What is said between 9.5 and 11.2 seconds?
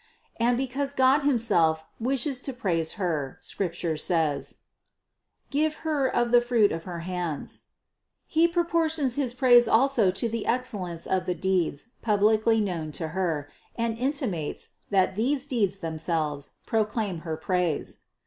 also to the excellence